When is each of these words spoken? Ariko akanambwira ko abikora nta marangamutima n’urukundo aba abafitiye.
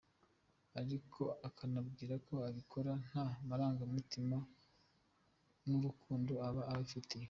Ariko 0.81 1.21
akanambwira 1.47 2.15
ko 2.27 2.35
abikora 2.49 2.91
nta 3.05 3.25
marangamutima 3.47 4.37
n’urukundo 5.67 6.33
aba 6.47 6.61
abafitiye. 6.71 7.19